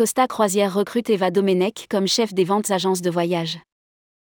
[0.00, 3.58] Costa Croisière recrute Eva Domenech comme chef des ventes agences de voyage.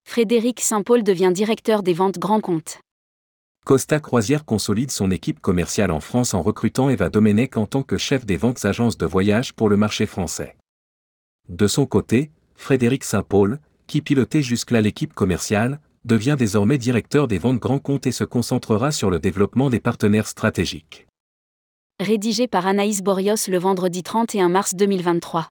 [0.03, 2.79] Frédéric Saint-Paul devient directeur des ventes grand compte.
[3.65, 7.97] Costa Croisière consolide son équipe commerciale en France en recrutant Eva Domenech en tant que
[7.97, 10.57] chef des ventes agences de voyage pour le marché français.
[11.47, 17.59] De son côté, Frédéric Saint-Paul, qui pilotait jusque-là l'équipe commerciale, devient désormais directeur des ventes
[17.59, 21.07] grand compte et se concentrera sur le développement des partenaires stratégiques.
[21.99, 25.47] Rédigé par Anaïs Borios le vendredi 31 mars 2023.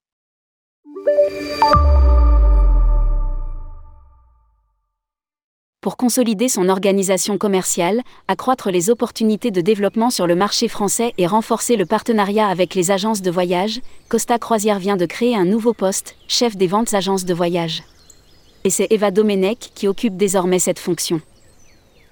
[5.81, 11.29] Pour consolider son organisation commerciale, accroître les opportunités de développement sur le marché français et
[11.29, 15.75] renforcer le partenariat avec les agences de voyage, Costa Croisière vient de créer un nouveau
[15.75, 17.85] poste, chef des ventes agences de voyage.
[18.65, 21.21] Et c'est Eva Domenech qui occupe désormais cette fonction.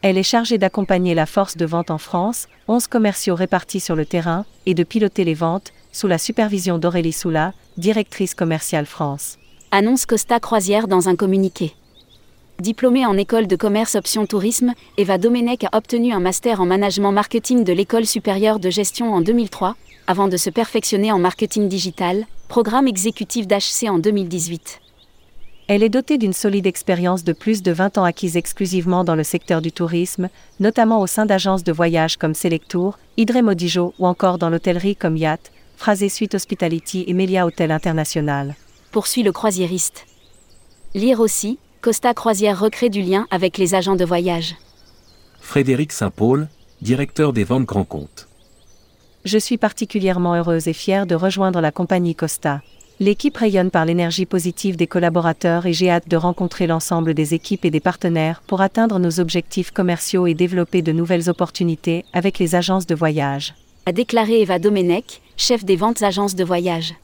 [0.02, 4.06] Elle est chargée d'accompagner la force de vente en France, 11 commerciaux répartis sur le
[4.06, 9.36] terrain, et de piloter les ventes, sous la supervision d'Aurélie Soula, directrice commerciale France.
[9.72, 11.74] Annonce Costa Croisière dans un communiqué.
[12.60, 17.12] Diplômée en école de commerce option tourisme, Eva Domenech a obtenu un master en management
[17.12, 22.26] marketing de l'école supérieure de gestion en 2003, avant de se perfectionner en marketing digital,
[22.48, 24.80] programme exécutif d'HC en 2018.
[25.72, 29.22] Elle est dotée d'une solide expérience de plus de 20 ans acquise exclusivement dans le
[29.22, 34.38] secteur du tourisme, notamment au sein d'agences de voyage comme Selectour, Idré Modijo ou encore
[34.38, 38.56] dans l'hôtellerie comme Yacht, Phrasé Suite Hospitality et Melia Hotel International.
[38.90, 40.06] Poursuit le croisiériste.
[40.94, 44.56] Lire aussi, Costa Croisière recrée du lien avec les agents de voyage.
[45.40, 46.48] Frédéric Saint-Paul,
[46.82, 48.26] directeur des ventes grand compte.
[49.24, 52.60] Je suis particulièrement heureuse et fière de rejoindre la compagnie Costa.
[53.02, 57.64] L'équipe rayonne par l'énergie positive des collaborateurs et j'ai hâte de rencontrer l'ensemble des équipes
[57.64, 62.54] et des partenaires pour atteindre nos objectifs commerciaux et développer de nouvelles opportunités avec les
[62.54, 63.54] agences de voyage.
[63.86, 66.94] A déclaré Eva Domenech, chef des ventes agences de voyage.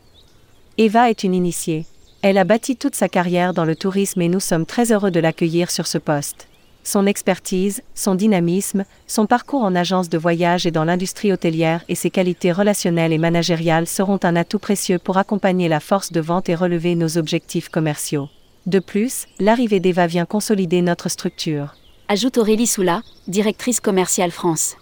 [0.76, 1.86] Eva est une initiée.
[2.20, 5.20] Elle a bâti toute sa carrière dans le tourisme et nous sommes très heureux de
[5.20, 6.46] l'accueillir sur ce poste
[6.86, 11.96] son expertise, son dynamisme, son parcours en agence de voyage et dans l'industrie hôtelière et
[11.96, 16.48] ses qualités relationnelles et managériales seront un atout précieux pour accompagner la force de vente
[16.48, 18.28] et relever nos objectifs commerciaux.
[18.66, 21.74] De plus, l'arrivée d'Eva vient consolider notre structure.
[22.08, 24.76] Ajoute Aurélie Soula, directrice commerciale France.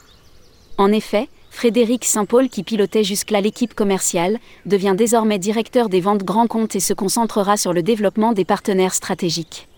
[0.76, 6.48] En effet, Frédéric Saint-Paul, qui pilotait jusque-là l'équipe commerciale, devient désormais directeur des ventes grands
[6.48, 9.68] comptes et se concentrera sur le développement des partenaires stratégiques.